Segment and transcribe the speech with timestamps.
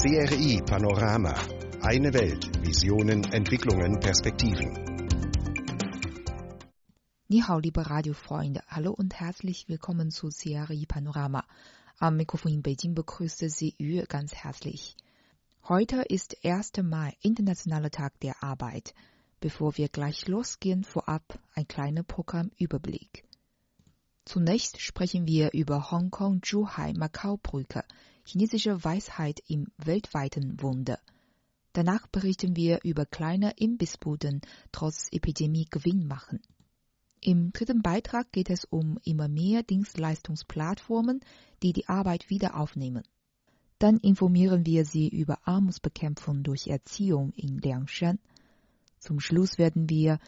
[0.00, 1.34] CRI Panorama.
[1.82, 2.46] Eine Welt.
[2.64, 4.72] Visionen, Entwicklungen, Perspektiven.
[7.26, 11.44] 你好，liebe Radiofreunde, hallo und herzlich willkommen zu CRI Panorama.
[11.98, 14.96] Am Mikrofon in Beijing begrüßte Sie Yu ganz herzlich.
[15.68, 16.74] Heute ist 1.
[16.84, 18.94] Mai, Internationaler Tag der Arbeit.
[19.40, 23.24] Bevor wir gleich losgehen, vorab ein kleiner Programmüberblick.
[24.28, 27.82] Zunächst sprechen wir über Hongkong-Zhuhai-Macau-Brücke,
[28.26, 30.98] chinesische Weisheit im weltweiten Wunder.
[31.72, 36.42] Danach berichten wir über kleine Imbissbuden trotz Epidemie Gewinn machen.
[37.22, 41.20] Im dritten Beitrag geht es um immer mehr Dienstleistungsplattformen,
[41.62, 43.04] die die Arbeit wieder aufnehmen.
[43.78, 48.18] Dann informieren wir Sie über Armutsbekämpfung durch Erziehung in Liangshan.
[48.98, 50.18] Zum Schluss werden wir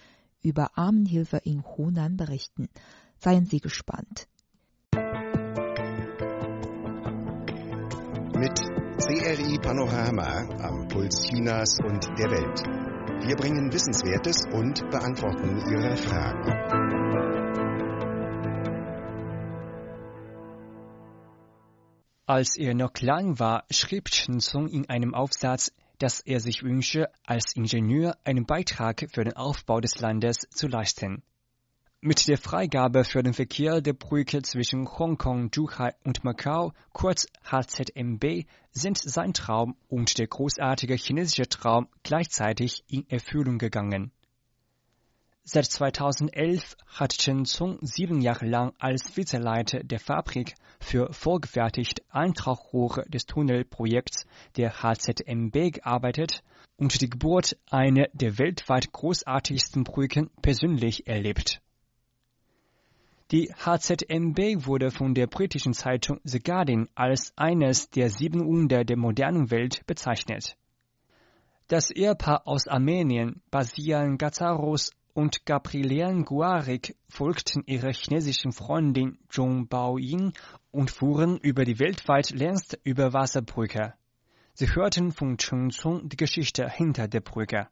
[0.41, 2.70] über Armenhilfe in Hunan berichten.
[3.23, 4.27] Seien Sie gespannt.
[8.34, 8.59] Mit
[8.98, 12.62] CRI Panorama am Puls Chinas und der Welt.
[13.27, 16.50] Wir bringen Wissenswertes und beantworten Ihre Fragen.
[22.25, 27.11] Als er noch klein war, schrieb Chen Song in einem Aufsatz, dass er sich wünsche,
[27.27, 31.23] als Ingenieur einen Beitrag für den Aufbau des Landes zu leisten.
[32.03, 38.47] Mit der Freigabe für den Verkehr der Brücke zwischen Hongkong, Zhuhai und Macau, kurz HZMB,
[38.70, 44.12] sind sein Traum und der großartige chinesische Traum gleichzeitig in Erfüllung gegangen.
[45.45, 53.05] Seit 2011 hat Chen Zong sieben Jahre lang als Vizeleiter der Fabrik für vorgefertigt Eintauchrohre
[53.11, 54.25] des Tunnelprojekts
[54.57, 56.42] der HZMB gearbeitet
[56.79, 61.61] und die Geburt einer der weltweit großartigsten Brücken persönlich erlebt.
[63.31, 68.97] Die HZMB wurde von der britischen Zeitung The Guardian als eines der sieben Wunder der
[68.97, 70.56] modernen Welt bezeichnet.
[71.69, 80.33] Das Ehepaar aus Armenien, Basian Gazaros und Gabrielian Guarik, folgten ihrer chinesischen Freundin Zhong Baoying
[80.73, 83.95] und fuhren über die weltweit längste Überwasserbrücke.
[84.55, 87.68] Sie hörten von Chen Zong die Geschichte hinter der Brücke.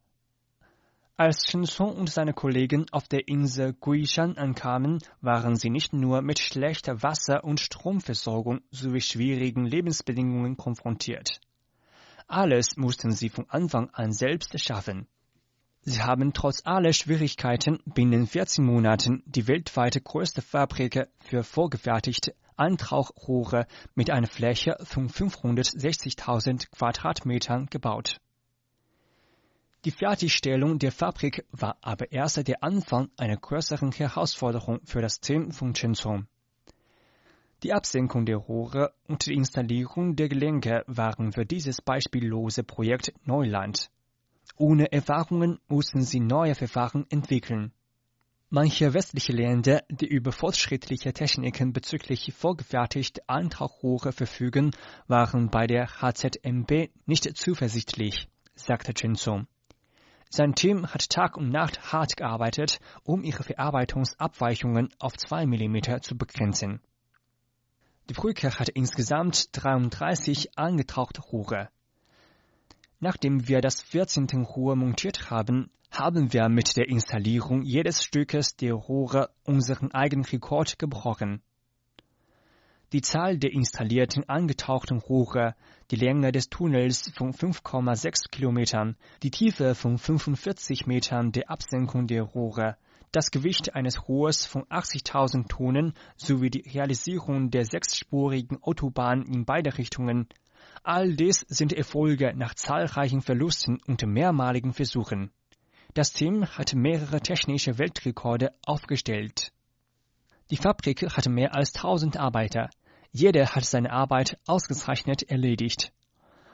[1.20, 6.22] Als Chen Song und seine Kollegen auf der Insel Guishan ankamen, waren sie nicht nur
[6.22, 11.40] mit schlechter Wasser- und Stromversorgung sowie schwierigen Lebensbedingungen konfrontiert.
[12.28, 15.08] Alles mussten sie von Anfang an selbst schaffen.
[15.80, 23.66] Sie haben trotz aller Schwierigkeiten binnen 14 Monaten die weltweite größte Fabrik für vorgefertigte Eintauchrohre
[23.96, 28.20] mit einer Fläche von 560.000 Quadratmetern gebaut.
[29.84, 35.52] Die Fertigstellung der Fabrik war aber erst der Anfang einer größeren Herausforderung für das Team
[35.52, 36.26] von Chenzhong.
[37.62, 43.88] Die Absenkung der Rohre und die Installierung der Gelenke waren für dieses beispiellose Projekt Neuland.
[44.56, 47.72] Ohne Erfahrungen mussten sie neue Verfahren entwickeln.
[48.50, 54.72] Manche westliche Länder, die über fortschrittliche Techniken bezüglich vorgefertigter Eintauchrohre verfügen,
[55.06, 59.46] waren bei der HZMB nicht zuversichtlich, sagte Chenzhong.
[60.30, 66.18] Sein Team hat Tag und Nacht hart gearbeitet, um ihre Verarbeitungsabweichungen auf 2 mm zu
[66.18, 66.80] begrenzen.
[68.08, 71.70] Die Brücke hat insgesamt 33 angetauchte Rohre.
[73.00, 74.26] Nachdem wir das 14.
[74.44, 80.78] Rohr montiert haben, haben wir mit der Installierung jedes Stückes der Rohre unseren eigenen Rekord
[80.78, 81.42] gebrochen.
[82.94, 85.54] Die Zahl der installierten angetauchten Rohre,
[85.90, 92.22] die Länge des Tunnels von 5,6 Kilometern, die Tiefe von 45 Metern der Absenkung der
[92.22, 92.78] Rohre,
[93.12, 99.76] das Gewicht eines Rohrs von 80.000 Tonnen sowie die Realisierung der sechsspurigen Autobahn in beide
[99.76, 100.26] Richtungen.
[100.82, 105.30] All dies sind Erfolge nach zahlreichen Verlusten und mehrmaligen Versuchen.
[105.92, 109.52] Das Team hat mehrere technische Weltrekorde aufgestellt.
[110.50, 112.70] Die Fabrik hat mehr als 1000 Arbeiter.
[113.12, 115.92] Jeder hat seine Arbeit ausgezeichnet erledigt.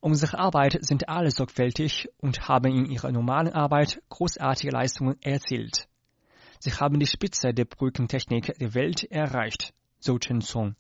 [0.01, 5.87] Unsere Arbeit sind alle sorgfältig und haben in ihrer normalen Arbeit großartige Leistungen erzielt.
[6.59, 10.75] Sie haben die Spitze der Brückentechnik der Welt erreicht, so Chen Song.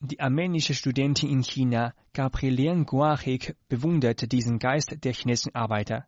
[0.00, 6.06] Die armenische Studentin in China, Gabrielian Guachik, bewunderte diesen Geist der chinesischen Arbeiter.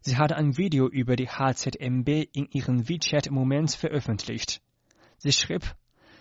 [0.00, 4.62] Sie hat ein Video über die HZMB in ihren WeChat-Moment veröffentlicht.
[5.18, 5.74] Sie schrieb,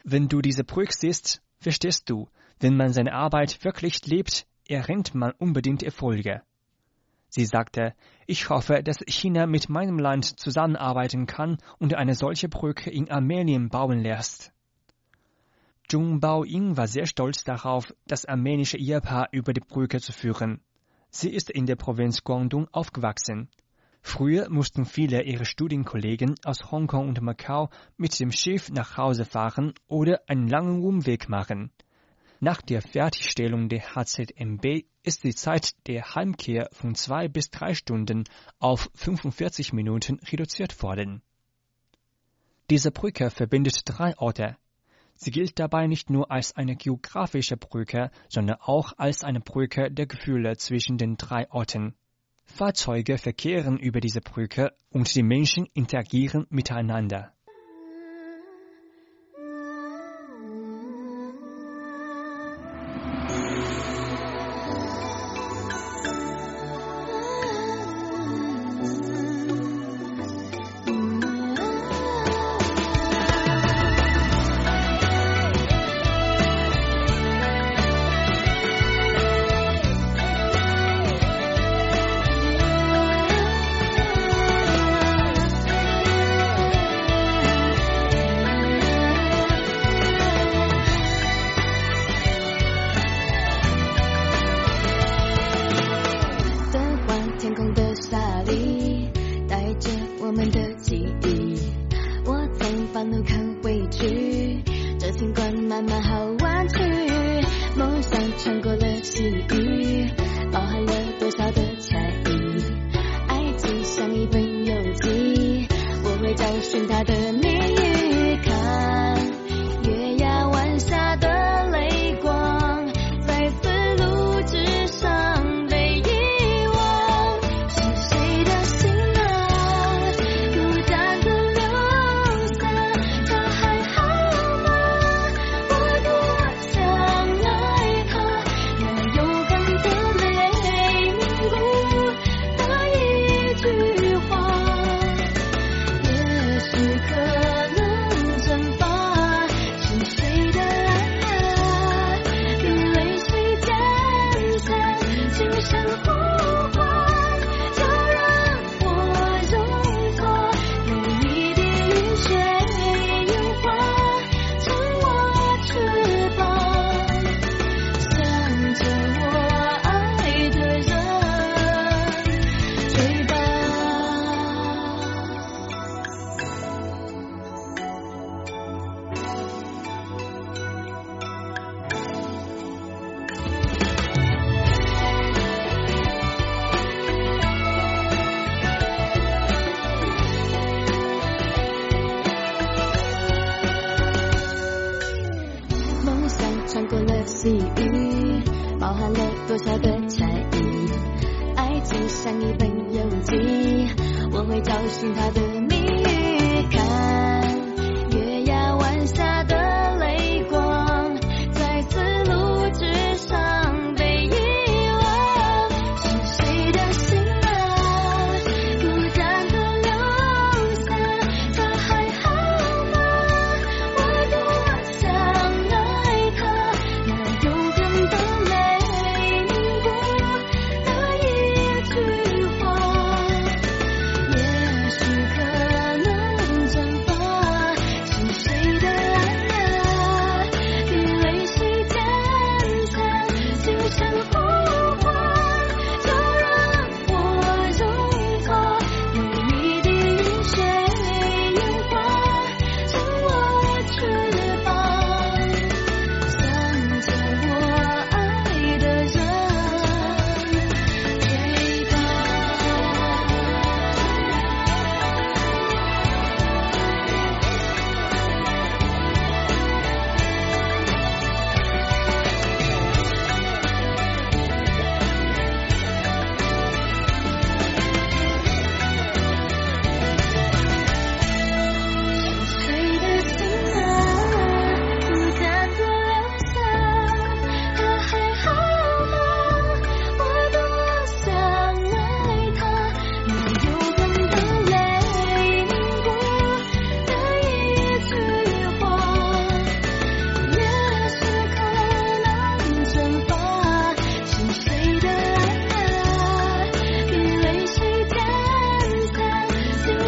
[0.04, 2.30] wenn du diese Brücke siehst, verstehst du,
[2.60, 6.42] wenn man seine Arbeit wirklich lebt, erringt man unbedingt Erfolge.
[7.30, 7.94] Sie sagte,
[8.26, 13.70] ich hoffe, dass China mit meinem Land zusammenarbeiten kann und eine solche Brücke in Armenien
[13.70, 14.52] bauen lässt.
[15.90, 20.62] Zhong Baoying war sehr stolz darauf, das armenische Ehepaar über die Brücke zu führen.
[21.10, 23.50] Sie ist in der Provinz Guangdong aufgewachsen.
[24.08, 29.74] Früher mussten viele ihrer Studienkollegen aus Hongkong und Macau mit dem Schiff nach Hause fahren
[29.90, 31.72] oder einen langen Umweg machen.
[32.40, 38.24] Nach der Fertigstellung der HZMB ist die Zeit der Heimkehr von zwei bis drei Stunden
[38.60, 41.22] auf 45 Minuten reduziert worden.
[42.70, 44.56] Diese Brücke verbindet drei Orte.
[45.16, 50.08] Sie gilt dabei nicht nur als eine geografische Brücke, sondern auch als eine Brücke der
[50.08, 51.94] Gefühle zwischen den drei Orten.
[52.48, 57.37] Fahrzeuge verkehren über diese Brücke und die Menschen interagieren miteinander.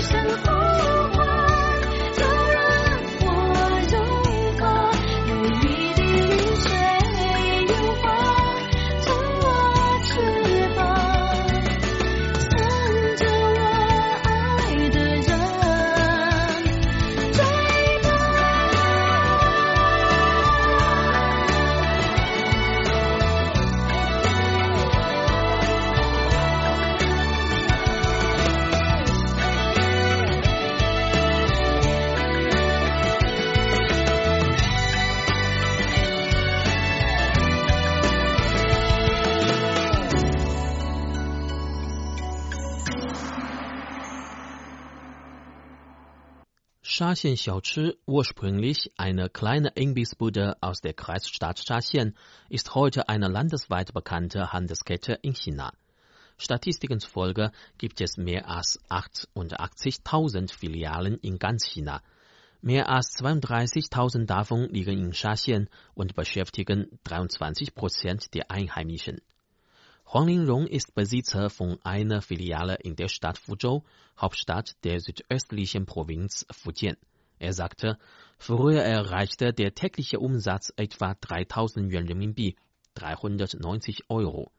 [0.01, 0.58] 生活
[47.09, 52.13] Shaxian Xiaochi, ursprünglich eine kleine Imbissbude aus der Kreisstadt Shaxian,
[52.49, 55.73] ist heute eine landesweit bekannte Handelskette in China.
[56.37, 62.03] Statistiken zufolge gibt es mehr als 88.000 Filialen in ganz China.
[62.61, 69.19] Mehr als 32.000 davon liegen in Shaxian und beschäftigen 23 Prozent der Einheimischen.
[70.11, 73.83] Huang Linrong ist Besitzer von einer Filiale in der Stadt Fuzhou,
[74.19, 76.97] Hauptstadt der südöstlichen Provinz Fujian.
[77.37, 77.99] Er sagte,
[78.39, 82.55] früher erreichte der tägliche Umsatz etwa 3000 Yuan Renminbi,
[82.95, 84.51] 390 Euro.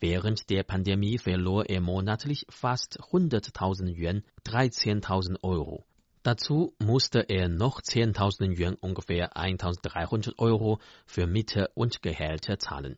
[0.00, 5.84] Während der Pandemie verlor er monatlich fast 100.000 Yuan, 13.000 Euro.
[6.22, 12.96] Dazu musste er noch 10.000 Yuan, ungefähr 1.300 Euro, für Miete und Gehälter zahlen.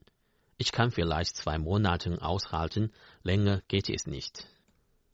[0.59, 2.91] Ich kann vielleicht zwei Monate aushalten,
[3.23, 4.47] länger geht es nicht.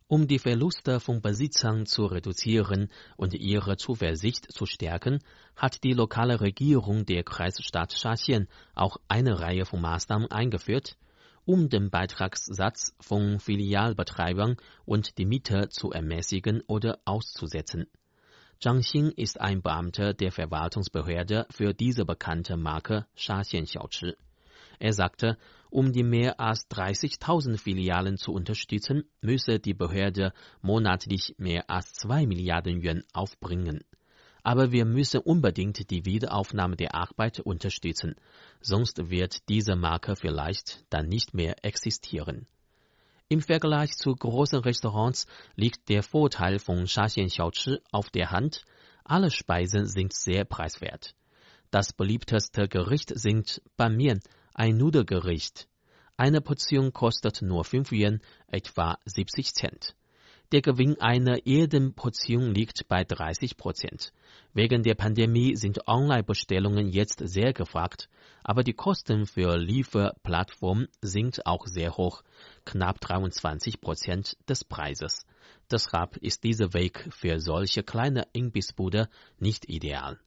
[0.06, 5.20] Um die Verluste von Besitzern zu reduzieren und ihre Zuversicht zu stärken,
[5.56, 10.96] hat die lokale Regierung der Kreisstadt Shaxian auch eine Reihe von Maßnahmen eingeführt,
[11.44, 17.86] um den Beitragssatz von Filialbetreibern und die Miete zu ermäßigen oder auszusetzen.
[18.60, 24.14] Zhang Xin ist ein Beamter der Verwaltungsbehörde für diese bekannte Marke Shaxian Xiaochi.
[24.82, 25.38] Er sagte,
[25.70, 32.26] um die mehr als 30.000 Filialen zu unterstützen, müsse die Behörde monatlich mehr als 2
[32.26, 33.84] Milliarden Yuan aufbringen.
[34.42, 38.16] Aber wir müssen unbedingt die Wiederaufnahme der Arbeit unterstützen,
[38.60, 42.48] sonst wird diese Marke vielleicht dann nicht mehr existieren.
[43.28, 48.64] Im Vergleich zu großen Restaurants liegt der Vorteil von Shaxian Xiaochi auf der Hand.
[49.04, 51.14] Alle Speisen sind sehr preiswert.
[51.70, 54.20] Das beliebteste Gericht sind Ban Mian,
[54.54, 55.68] ein Nudelgericht.
[56.16, 59.96] Eine Portion kostet nur 5 Yuan, etwa 70 Cent.
[60.52, 64.12] Der Gewinn einer jeden Portion liegt bei 30 Prozent.
[64.52, 68.10] Wegen der Pandemie sind Online-Bestellungen jetzt sehr gefragt,
[68.44, 72.22] aber die Kosten für Lieferplattformen sind auch sehr hoch,
[72.66, 75.24] knapp 23 Prozent des Preises.
[75.70, 80.18] Deshalb ist dieser Weg für solche kleine Imbissbude nicht ideal.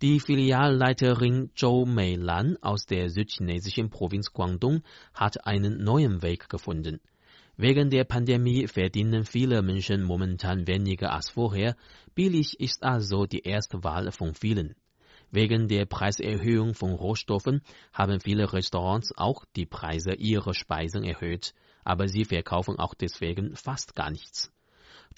[0.00, 7.00] Die Filialleiterin Zhou Meilan aus der südchinesischen Provinz Guangdong hat einen neuen Weg gefunden.
[7.56, 11.74] Wegen der Pandemie verdienen viele Menschen momentan weniger als vorher.
[12.14, 14.76] Billig ist also die erste Wahl von vielen.
[15.32, 17.62] Wegen der Preiserhöhung von Rohstoffen
[17.92, 23.96] haben viele Restaurants auch die Preise ihrer Speisen erhöht, aber sie verkaufen auch deswegen fast
[23.96, 24.52] gar nichts.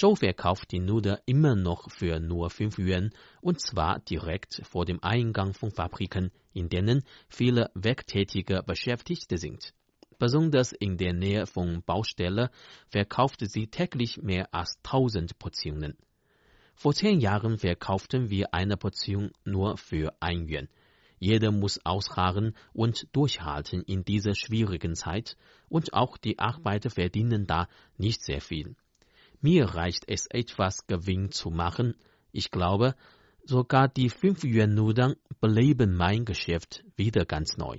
[0.00, 3.10] Zhou verkauft die Nudeln immer noch für nur 5 Yuan
[3.42, 9.74] und zwar direkt vor dem Eingang von Fabriken, in denen viele Werktätige Beschäftigte sind.
[10.18, 12.50] Besonders in der Nähe von Baustelle
[12.88, 15.98] verkaufte sie täglich mehr als 1000 Portionen.
[16.74, 20.70] Vor zehn Jahren verkauften wir eine Portion nur für ein Yuan.
[21.18, 25.36] Jeder muss ausharren und durchhalten in dieser schwierigen Zeit,
[25.68, 28.76] und auch die Arbeiter verdienen da nicht sehr viel.
[29.40, 31.94] Mir reicht es etwas Gewinn zu machen.
[32.30, 32.94] Ich glaube,
[33.44, 37.78] sogar die 5 Yuan Nudeln beleben mein Geschäft wieder ganz neu.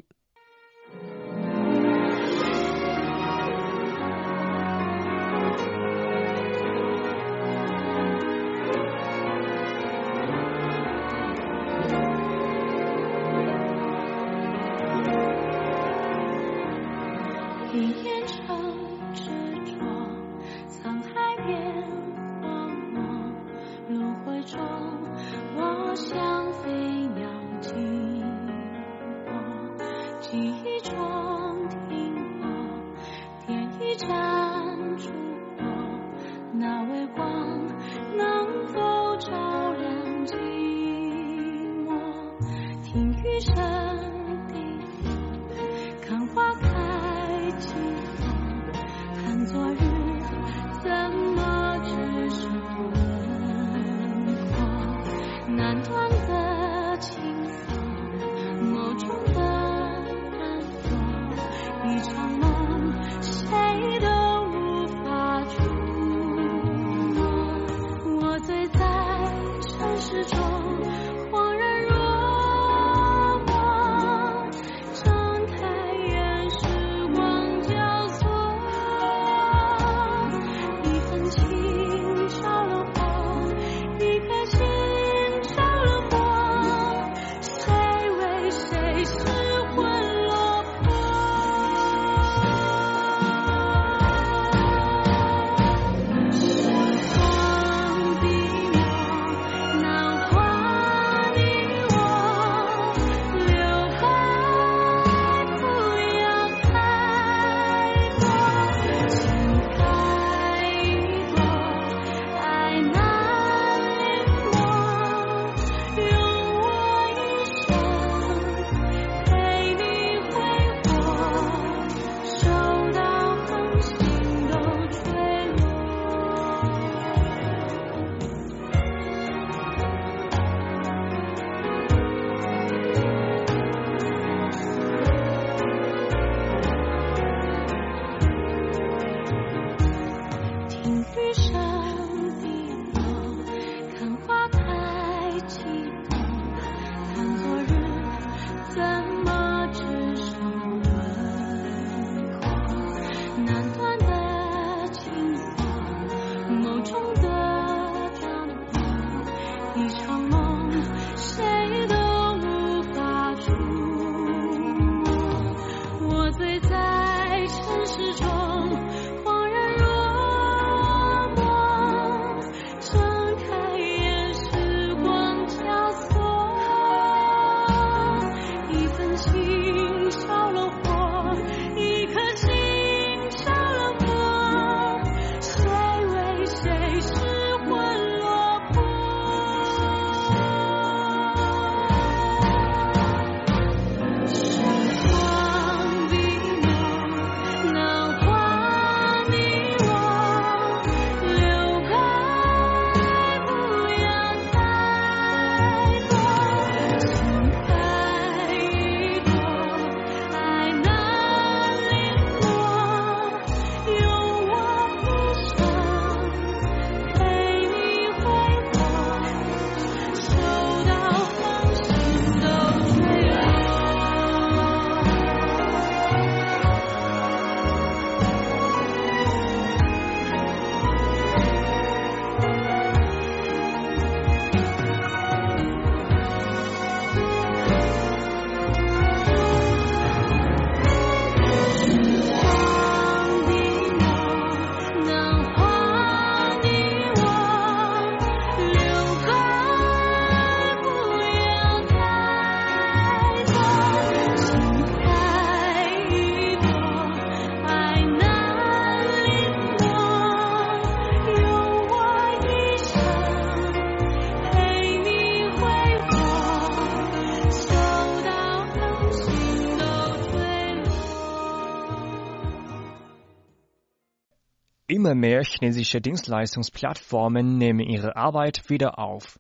[275.02, 279.40] Immer mehr chinesische Dienstleistungsplattformen nehmen ihre Arbeit wieder auf.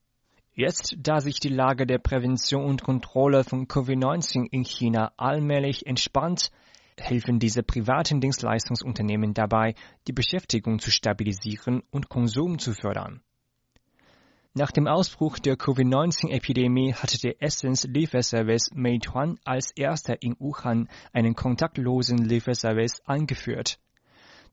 [0.56, 6.50] Jetzt, da sich die Lage der Prävention und Kontrolle von Covid-19 in China allmählich entspannt,
[7.00, 9.76] helfen diese privaten Dienstleistungsunternehmen dabei,
[10.08, 13.22] die Beschäftigung zu stabilisieren und Konsum zu fördern.
[14.56, 22.18] Nach dem Ausbruch der Covid-19-Epidemie hatte der Essens-Lieferservice Meituan als erster in Wuhan einen kontaktlosen
[22.18, 23.78] Lieferservice eingeführt.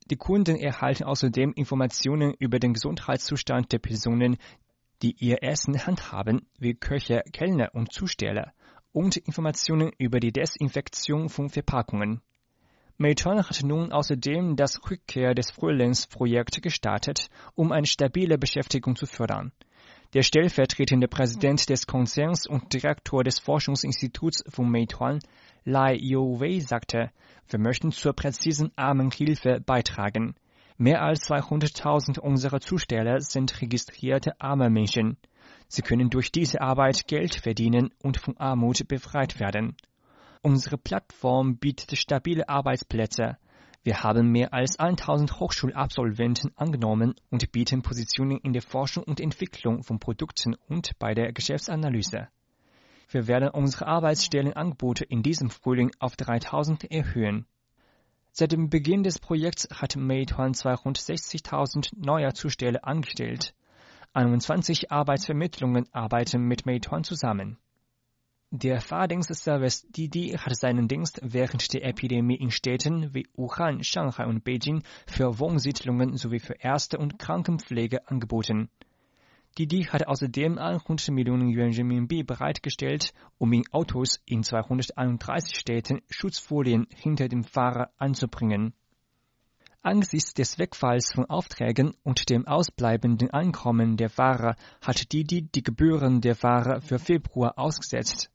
[0.09, 4.37] Die Kunden erhalten außerdem Informationen über den Gesundheitszustand der Personen,
[5.01, 8.53] die ihr Essen handhaben, wie Köche, Kellner und Zusteller,
[8.91, 12.21] und Informationen über die Desinfektion von Verpackungen.
[12.97, 19.53] Meituan hat nun außerdem das Rückkehr des Frühlingsprojekt gestartet, um eine stabile Beschäftigung zu fördern.
[20.13, 25.19] Der stellvertretende Präsident des Konzerns und Direktor des Forschungsinstituts von Meituan,
[25.69, 27.11] Lai Youwei, sagte,
[27.47, 30.33] wir möchten zur präzisen Armenhilfe beitragen.
[30.77, 35.17] Mehr als 200.000 unserer Zusteller sind registrierte arme Menschen.
[35.67, 39.77] Sie können durch diese Arbeit Geld verdienen und von Armut befreit werden.
[40.41, 43.37] Unsere Plattform bietet stabile Arbeitsplätze,
[43.83, 49.83] wir haben mehr als 1000 Hochschulabsolventen angenommen und bieten Positionen in der Forschung und Entwicklung
[49.83, 52.27] von Produkten und bei der Geschäftsanalyse.
[53.11, 57.47] Wir werden unsere Arbeitsstellenangebote in diesem Frühling auf 3000 erhöhen.
[58.31, 63.55] Seit dem Beginn des Projekts hat Meituan 260.000 neue Zusteller angestellt.
[64.13, 67.57] 21 Arbeitsvermittlungen arbeiten mit Meituan zusammen.
[68.51, 74.43] Der Fahrdienstservice Didi hat seinen Dienst während der Epidemie in Städten wie Wuhan, Shanghai und
[74.43, 78.69] Beijing für Wohnsiedlungen sowie für Ärzte und Krankenpflege angeboten.
[79.57, 87.27] Didi hat außerdem 100 Millionen Yuan bereitgestellt, um in Autos in 231 Städten Schutzfolien hinter
[87.27, 88.73] dem Fahrer anzubringen.
[89.81, 96.19] Angesichts des Wegfalls von Aufträgen und dem ausbleibenden Einkommen der Fahrer hat Didi die Gebühren
[96.19, 98.29] der Fahrer für Februar ausgesetzt.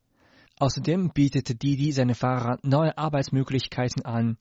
[0.59, 4.39] Außerdem bietet Didi seine Fahrer neue Arbeitsmöglichkeiten an.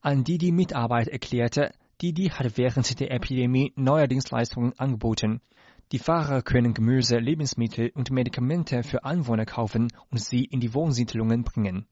[0.00, 5.40] An Mitarbeit erklärte, Didi hat während der Epidemie neue Dienstleistungen angeboten.
[5.92, 11.44] Die Fahrer können Gemüse, Lebensmittel und Medikamente für Anwohner kaufen und sie in die Wohnsiedlungen
[11.44, 11.86] bringen.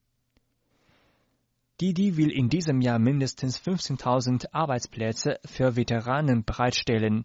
[1.81, 7.25] Didi will in diesem Jahr mindestens 15.000 Arbeitsplätze für Veteranen bereitstellen.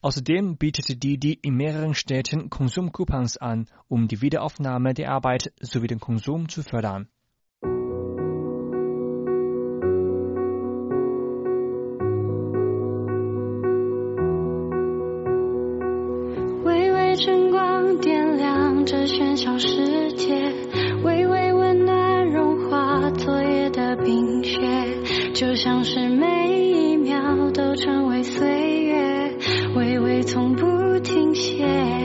[0.00, 6.00] Außerdem bietet Didi in mehreren Städten Konsumcoupons an, um die Wiederaufnahme der Arbeit sowie den
[6.00, 7.08] Konsum zu fördern.
[18.90, 20.34] 这喧嚣世界，
[21.04, 24.62] 微微温暖融化昨夜的冰雪，
[25.34, 29.36] 就像是每一秒都成为岁月，
[29.76, 31.97] 微微从不停歇。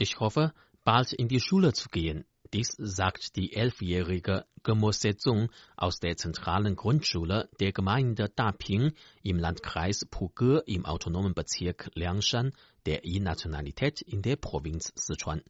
[0.00, 0.52] Ich hoffe,
[0.84, 2.24] bald in die Schule zu gehen.
[2.52, 8.92] Dies sagt die elfjährige Gemo Sezong aus der zentralen Grundschule der Gemeinde Daping
[9.24, 12.52] im Landkreis Puge im autonomen Bezirk Liangshan
[12.86, 15.42] der I-Nationalität in der Provinz Sichuan.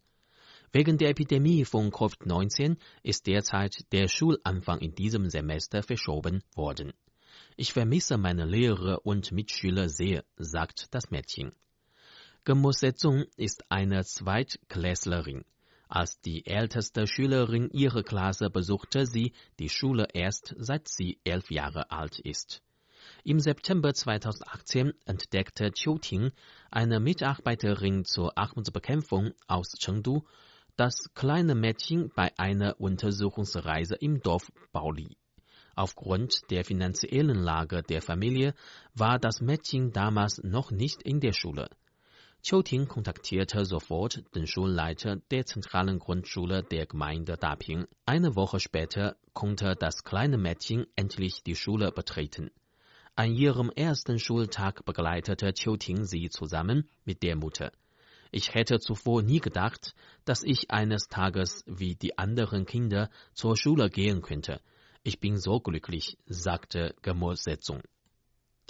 [0.72, 6.94] Wegen der Epidemie von Covid-19 ist derzeit der Schulanfang in diesem Semester verschoben worden.
[7.58, 11.52] Ich vermisse meine Lehrer und Mitschüler sehr, sagt das Mädchen.
[12.48, 15.44] Gemusezung ist eine Zweitklässlerin.
[15.86, 21.90] Als die älteste Schülerin ihrer Klasse besuchte sie die Schule erst seit sie elf Jahre
[21.90, 22.62] alt ist.
[23.22, 26.32] Im September 2018 entdeckte Qiu Ting,
[26.70, 30.22] eine Mitarbeiterin zur Armutsbekämpfung aus Chengdu,
[30.74, 35.18] das kleine Mädchen bei einer Untersuchungsreise im Dorf Baoli.
[35.74, 38.54] Aufgrund der finanziellen Lage der Familie
[38.94, 41.68] war das Mädchen damals noch nicht in der Schule.
[42.42, 47.86] Qiuting kontaktierte sofort den Schulleiter der zentralen Grundschule der Gemeinde Daping.
[48.06, 52.50] Eine Woche später konnte das kleine Mädchen endlich die Schule betreten.
[53.16, 57.72] An ihrem ersten Schultag begleitete Qiuting sie zusammen mit der Mutter.
[58.30, 63.90] Ich hätte zuvor nie gedacht, dass ich eines Tages wie die anderen Kinder zur Schule
[63.90, 64.60] gehen könnte.
[65.02, 67.82] Ich bin so glücklich, sagte Gemo Setzung.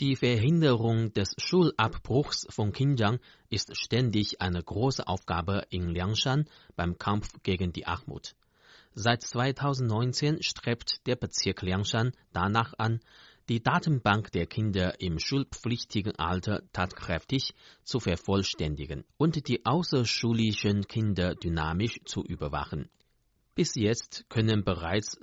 [0.00, 3.18] Die Verhinderung des Schulabbruchs von Kindern
[3.50, 8.37] ist ständig eine große Aufgabe in Liangshan beim Kampf gegen die Armut.
[8.94, 13.00] Seit 2019 strebt der Bezirk Liangshan danach an,
[13.48, 21.98] die Datenbank der Kinder im schulpflichtigen Alter tatkräftig zu vervollständigen und die außerschulischen Kinder dynamisch
[22.04, 22.88] zu überwachen.
[23.56, 25.18] Bis jetzt können bereits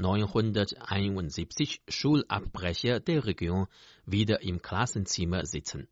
[0.00, 3.66] 60.971 Schulabbrecher der Region
[4.06, 5.88] wieder im Klassenzimmer sitzen.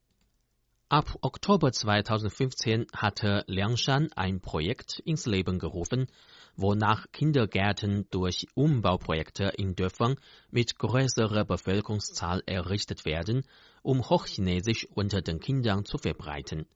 [0.90, 6.06] Ab Oktober 2015 hatte Liangshan ein Projekt ins Leben gerufen,
[6.56, 10.16] wonach Kindergärten durch Umbauprojekte in Dörfern
[10.50, 13.44] mit größerer Bevölkerungszahl errichtet werden,
[13.82, 16.66] um Hochchinesisch unter den Kindern zu verbreiten.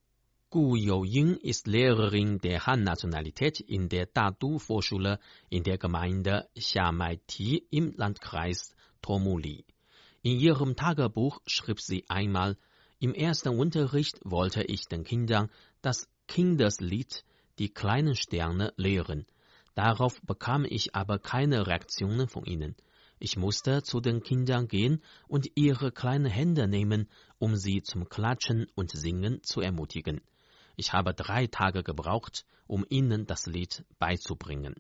[0.51, 5.19] Gu Youying ist Lehrerin der Han-Nationalität in der Dadu-Vorschule
[5.51, 9.65] in der Gemeinde Xiamai-Ti im Landkreis Tomuli.
[10.23, 12.57] In ihrem Tagebuch schrieb sie einmal,
[12.99, 15.51] im ersten Unterricht wollte ich den Kindern
[15.81, 17.25] das Kindeslied
[17.59, 19.27] Die kleinen Sterne lehren.
[19.75, 22.75] Darauf bekam ich aber keine Reaktionen von ihnen.
[23.21, 28.67] Ich musste zu den Kindern gehen und ihre kleinen Hände nehmen, um sie zum Klatschen
[28.75, 30.21] und Singen zu ermutigen.
[30.75, 34.75] Ich habe drei Tage gebraucht, um ihnen das Lied beizubringen.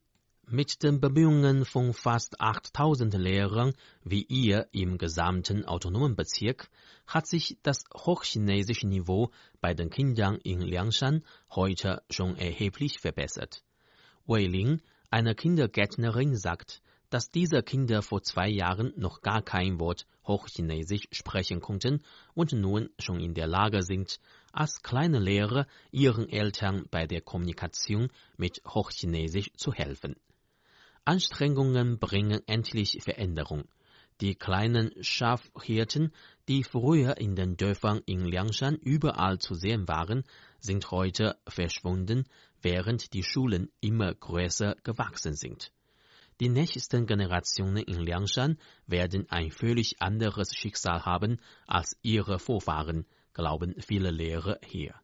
[0.50, 6.70] Mit den Bemühungen von fast 8000 Lehrern wie ihr im gesamten autonomen Bezirk
[7.06, 9.30] hat sich das hochchinesische Niveau
[9.61, 13.62] bei den Kindern in Liangshan heute schon erheblich verbessert.
[14.24, 14.80] Wei Ling,
[15.11, 16.80] eine Kindergärtnerin, sagt,
[17.11, 22.88] dass diese Kinder vor zwei Jahren noch gar kein Wort Hochchinesisch sprechen konnten und nun
[22.98, 24.18] schon in der Lage sind,
[24.52, 28.08] als kleine Lehrer ihren Eltern bei der Kommunikation
[28.38, 30.16] mit Hochchinesisch zu helfen.
[31.08, 33.64] Anstrengungen bringen endlich Veränderung.
[34.20, 36.12] Die kleinen Schafhirten,
[36.48, 40.24] die früher in den Dörfern in Liangshan überall zu sehen waren,
[40.60, 42.28] sind heute verschwunden,
[42.60, 45.72] während die Schulen immer größer gewachsen sind.
[46.40, 53.76] Die nächsten Generationen in Liangshan werden ein völlig anderes Schicksal haben als ihre Vorfahren, glauben
[53.80, 54.94] viele Lehrer hier.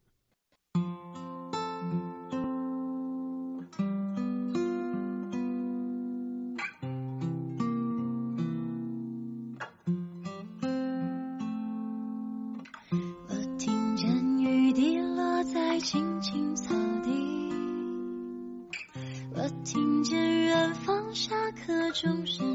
[15.80, 17.10] 青青草地。
[19.34, 22.53] 我听见远方下课钟声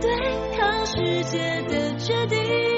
[0.00, 0.10] 对
[0.56, 2.77] 抗世界的决定。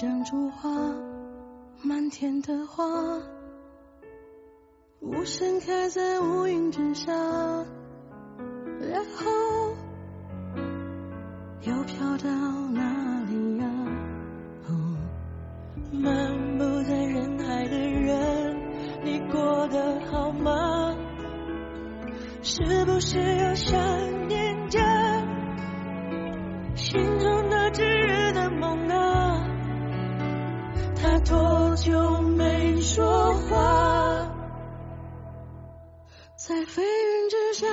[0.00, 0.70] 像珠花，
[1.82, 3.20] 满天的花，
[5.00, 7.12] 无声开在乌云之下，
[8.80, 9.76] 然后
[11.60, 12.59] 又飘荡。
[31.70, 34.28] 好久没说话。
[36.34, 37.68] 在飞云之下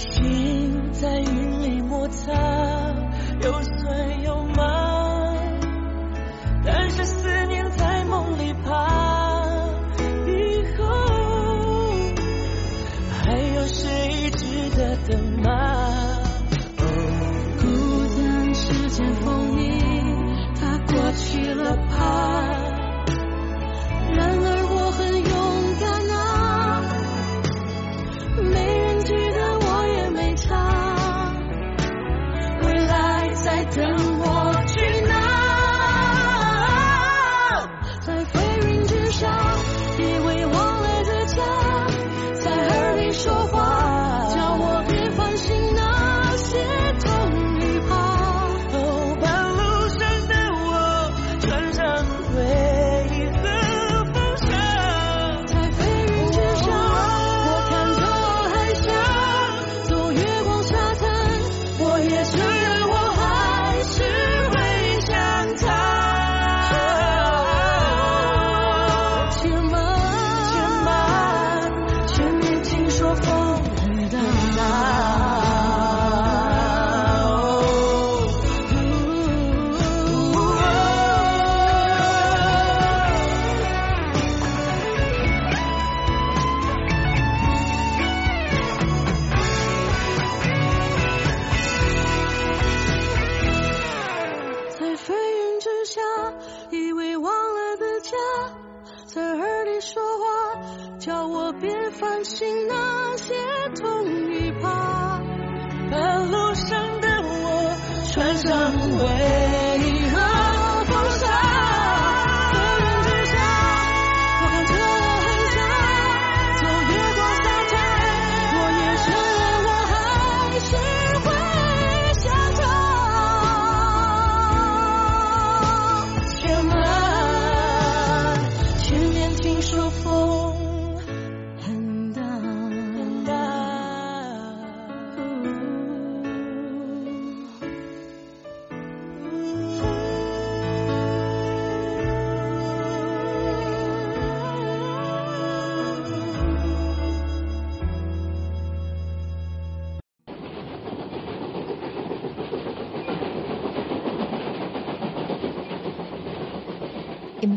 [0.00, 2.32] 心在云里摩擦，
[3.42, 4.19] 又碎。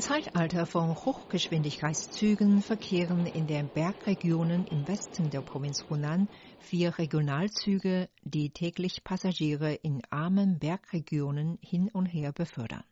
[0.03, 6.27] Zeitalter von Hochgeschwindigkeitszügen verkehren in den Bergregionen im Westen der Provinz Hunan
[6.59, 12.83] vier Regionalzüge, die täglich Passagiere in armen Bergregionen hin und her befördern.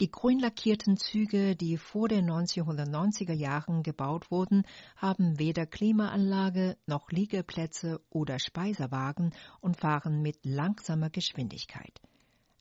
[0.00, 4.62] Die grün lackierten Züge, die vor den 1990er Jahren gebaut wurden,
[4.96, 12.00] haben weder Klimaanlage noch Liegeplätze oder Speisewagen und fahren mit langsamer Geschwindigkeit.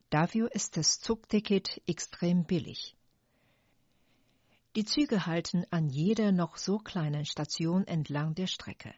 [0.10, 2.97] Dafür ist das Zugticket extrem billig.
[4.78, 8.93] Die Züge halten an jeder noch so kleinen Station entlang der Strecke.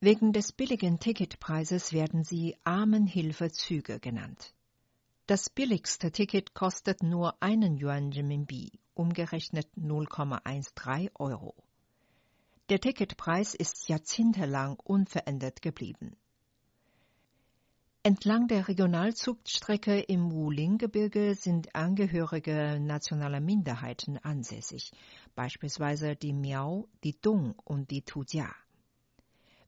[0.00, 4.52] Wegen des billigen Ticketpreises werden sie Armenhilfezüge genannt.
[5.26, 11.54] Das billigste Ticket kostet nur einen Yuan Renminbi, umgerechnet 0,13 Euro.
[12.68, 16.18] Der Ticketpreis ist jahrzehntelang unverändert geblieben.
[18.08, 24.92] Entlang der Regionalzugstrecke im Wuling-Gebirge sind Angehörige nationaler Minderheiten ansässig,
[25.34, 28.48] beispielsweise die Miao, die Dong und die Tujia.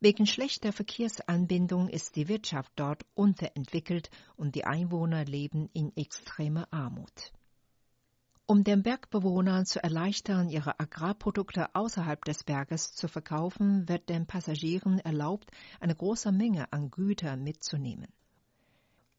[0.01, 7.35] Wegen schlechter Verkehrsanbindung ist die Wirtschaft dort unterentwickelt und die Einwohner leben in extremer Armut.
[8.47, 14.99] Um den Bergbewohnern zu erleichtern, ihre Agrarprodukte außerhalb des Berges zu verkaufen, wird den Passagieren
[14.99, 18.09] erlaubt, eine große Menge an Gütern mitzunehmen.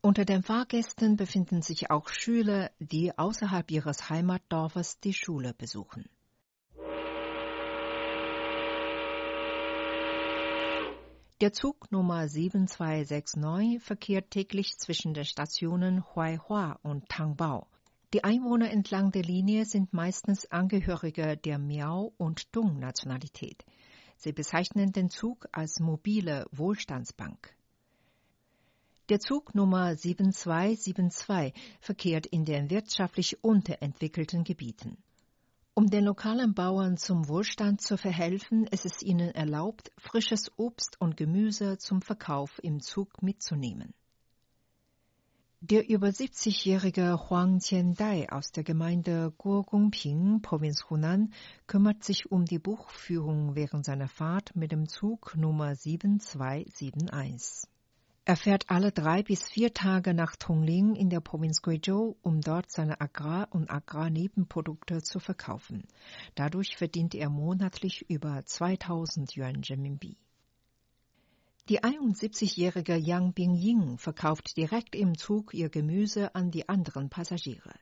[0.03, 6.09] Unter den Fahrgästen befinden sich auch Schüler, die außerhalb ihres Heimatdorfes die Schule besuchen.
[11.39, 17.67] Der Zug Nummer 7269 verkehrt täglich zwischen den Stationen Huaihua und Tangbao.
[18.15, 23.65] Die Einwohner entlang der Linie sind meistens Angehörige der Miao- und Dung-Nationalität.
[24.17, 27.55] Sie bezeichnen den Zug als mobile Wohlstandsbank.
[29.11, 34.95] Der Zug Nummer 7272 verkehrt in den wirtschaftlich unterentwickelten Gebieten.
[35.73, 41.17] Um den lokalen Bauern zum Wohlstand zu verhelfen, ist es ihnen erlaubt, frisches Obst und
[41.17, 43.93] Gemüse zum Verkauf im Zug mitzunehmen.
[45.59, 51.33] Der über 70-jährige Huang Qiandai aus der Gemeinde Guogongping, Provinz Hunan,
[51.67, 57.70] kümmert sich um die Buchführung während seiner Fahrt mit dem Zug Nummer 7271.
[58.31, 62.71] Er fährt alle drei bis vier Tage nach Tongling in der Provinz Guizhou, um dort
[62.71, 65.83] seine Agrar- und Agrarnebenprodukte zu verkaufen.
[66.35, 70.15] Dadurch verdient er monatlich über 2000 Yuan Renminbi.
[71.67, 77.73] Die 71-jährige Yang Bingying verkauft direkt im Zug ihr Gemüse an die anderen Passagiere.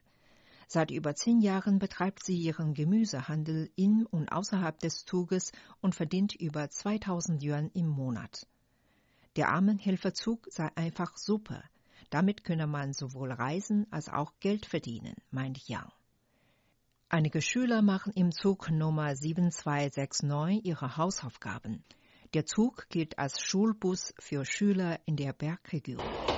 [0.67, 6.33] Seit über zehn Jahren betreibt sie ihren Gemüsehandel in und außerhalb des Zuges und verdient
[6.33, 8.47] über 2000 Yuan im Monat.
[9.39, 11.63] Der Armenhilfezug sei einfach super.
[12.09, 15.89] Damit könne man sowohl reisen als auch Geld verdienen, meint Yang.
[17.07, 21.85] Einige Schüler machen im Zug Nummer 7269 ihre Hausaufgaben.
[22.33, 26.28] Der Zug gilt als Schulbus für Schüler in der Bergregion.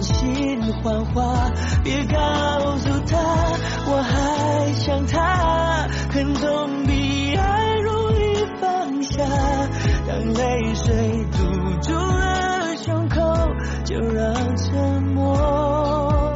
[0.00, 1.50] 心谎话，
[1.84, 3.18] 别告诉他
[3.86, 9.22] 我还想他，恨总比爱容易放下，
[10.08, 11.38] 当泪水堵
[11.82, 13.20] 住了胸口，
[13.84, 16.32] 就让沉默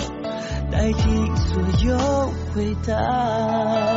[0.70, 1.02] 代替
[1.36, 1.96] 所有
[2.54, 3.93] 回答。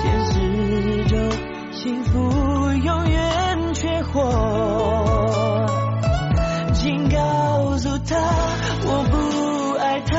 [0.00, 1.18] 现实中
[1.72, 5.66] 幸福永远缺货，
[6.74, 8.16] 请告诉他
[8.84, 9.16] 我不
[9.78, 10.14] 爱他，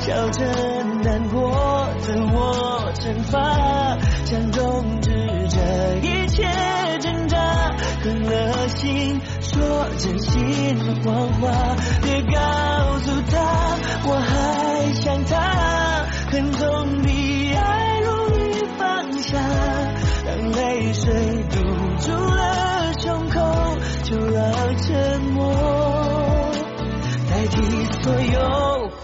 [0.00, 0.46] 笑着
[1.02, 5.10] 难过，自我惩罚，想终止
[5.50, 5.58] 这
[6.06, 6.46] 一切
[7.00, 7.36] 挣扎，
[8.02, 9.20] 狠了心。
[9.40, 11.50] 说真心谎话，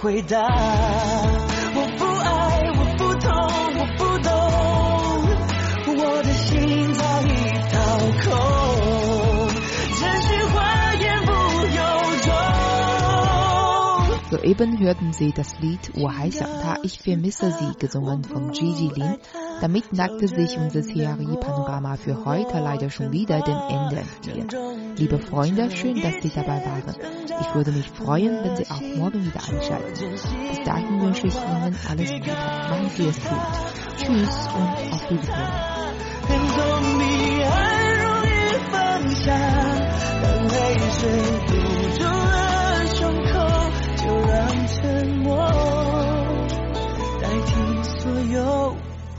[0.04, 0.48] 回答。
[1.76, 3.32] 我不爱，我不痛，
[3.78, 4.32] 我不懂，
[5.98, 7.28] 我的心早已
[7.72, 7.76] 掏
[8.24, 8.28] 空。
[10.00, 10.58] 真实话
[10.96, 11.32] 言不
[11.76, 11.80] 由
[12.22, 12.28] 衷。
[14.32, 19.18] Soeben hörten Sie das Lied Wo Ta, ich vermisse Sie, gesungen von Gigi Lin.
[19.65, 24.95] damit neigte sich unser CRI-Panorama für heute leider schon wieder dem Ende entgegen.
[24.99, 26.95] Liebe Freunde, schön, dass Sie dabei waren.
[27.41, 30.11] Ich würde mich freuen, wenn Sie auch morgen wieder einschalten.
[30.11, 32.31] Bis dahin wünsche ich Ihnen alles Gute.
[32.69, 33.39] Machen Sie es gut.
[33.97, 35.55] Tschüss und auf Wiedersehen.